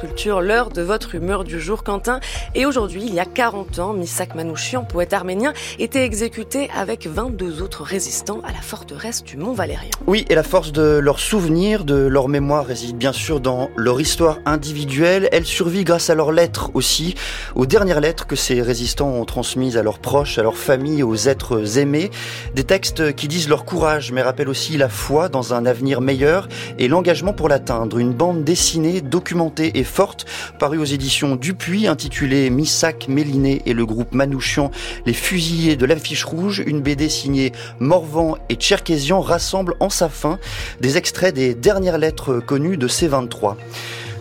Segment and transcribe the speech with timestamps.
[0.00, 2.18] Culture, l'heure de votre humeur du jour, Quentin.
[2.56, 7.62] Et aujourd'hui, il y a 40 ans, Misak Manouchian, poète arménien, était exécuté avec 22
[7.62, 9.90] autres résistants à la forteresse du Mont Valérien.
[10.06, 14.00] Oui, et la force de leurs souvenirs, de leur mémoire réside bien sûr dans leur
[14.00, 15.28] histoire individuelle.
[15.30, 17.14] Elle survit grâce à leurs lettres aussi,
[17.54, 21.28] aux dernières lettres que ces résistants ont transmises à leurs proches, à leurs familles, aux
[21.28, 22.10] êtres aimés.
[22.54, 26.48] Des textes qui disent leur courage, mais rappellent aussi la foi dans un avenir meilleur
[26.78, 27.98] et l'engagement pour l'atteindre.
[27.98, 30.26] Une bande dessinée, documentée et forte,
[30.58, 34.70] parue aux éditions Dupuis, intitulée Missac, Méliné et le groupe Manouchian,
[35.06, 40.38] les fusillés de l'affiche rouge, une BD signée Morvan et Tcherkézian rassemble en sa fin
[40.80, 43.56] des extraits des dernières lettres connues de ces 23.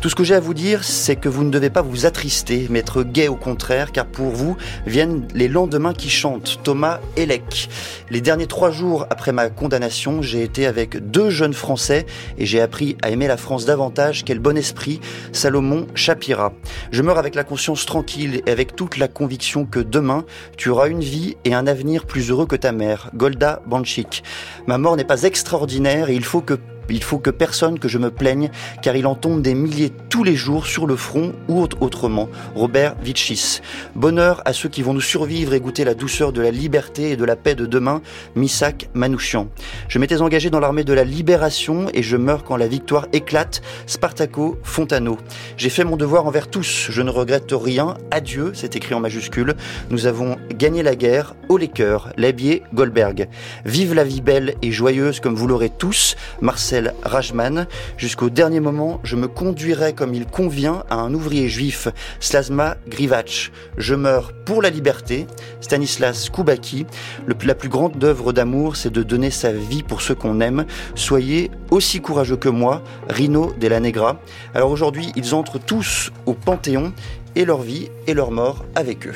[0.00, 2.68] Tout ce que j'ai à vous dire, c'est que vous ne devez pas vous attrister,
[2.70, 6.58] mais être gai au contraire, car pour vous viennent les lendemains qui chantent.
[6.64, 7.68] Thomas Elec.
[8.08, 12.06] Les derniers trois jours après ma condamnation, j'ai été avec deux jeunes Français
[12.38, 14.24] et j'ai appris à aimer la France davantage.
[14.24, 15.00] Quel bon esprit,
[15.32, 16.54] Salomon Chapira.
[16.92, 20.24] Je meurs avec la conscience tranquille et avec toute la conviction que demain,
[20.56, 23.10] tu auras une vie et un avenir plus heureux que ta mère.
[23.14, 24.24] Golda Banchik.
[24.66, 26.58] Ma mort n'est pas extraordinaire et il faut que
[26.90, 28.50] il faut que personne que je me plaigne,
[28.82, 32.28] car il en tombe des milliers tous les jours sur le front ou autrement.
[32.54, 33.60] Robert Vitchis.
[33.94, 37.16] Bonheur à ceux qui vont nous survivre et goûter la douceur de la liberté et
[37.16, 38.02] de la paix de demain.
[38.34, 39.48] Misak Manouchian.
[39.88, 43.62] Je m'étais engagé dans l'armée de la libération et je meurs quand la victoire éclate.
[43.86, 45.18] Spartaco Fontano.
[45.56, 46.88] J'ai fait mon devoir envers tous.
[46.90, 47.94] Je ne regrette rien.
[48.10, 49.54] Adieu, c'est écrit en majuscule.
[49.90, 51.34] Nous avons gagné la guerre.
[51.48, 52.12] Haut les cœurs.
[52.16, 53.28] Labier Goldberg.
[53.64, 56.16] Vive la vie belle et joyeuse comme vous l'aurez tous.
[56.40, 57.66] Marcel Rajman.
[57.96, 61.88] Jusqu'au dernier moment, je me conduirai comme il convient à un ouvrier juif,
[62.20, 63.50] Slasma Grivach.
[63.78, 65.26] Je meurs pour la liberté.
[65.60, 66.86] Stanislas Koubaki.
[67.26, 70.66] la plus grande œuvre d'amour, c'est de donner sa vie pour ceux qu'on aime.
[70.94, 74.20] Soyez aussi courageux que moi, Rino la Negra.
[74.54, 76.92] Alors aujourd'hui, ils entrent tous au Panthéon
[77.36, 79.14] et leur vie et leur mort avec eux.